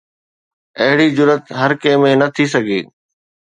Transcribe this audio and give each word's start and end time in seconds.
اهڙي 0.83 1.07
جرئت 1.17 1.43
هر 1.59 1.71
ڪنهن 1.81 2.03
۾ 2.05 2.11
نه 2.21 2.27
ٿي 2.35 2.45
سگهي. 2.53 2.79